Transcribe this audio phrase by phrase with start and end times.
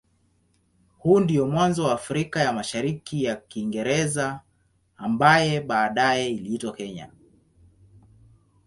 [0.97, 4.41] Huo ndio mwanzo wa Afrika ya Mashariki ya Kiingereza
[4.97, 7.09] ambaye baadaye iliitwa Kenya.